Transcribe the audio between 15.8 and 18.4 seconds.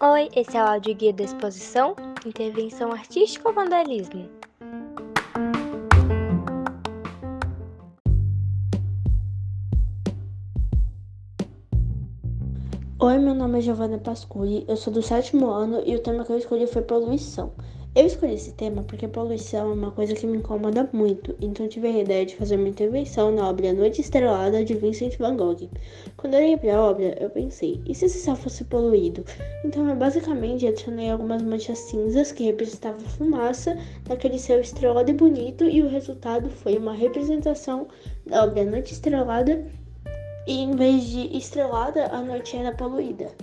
e o tema que eu escolhi foi poluição. Eu escolhi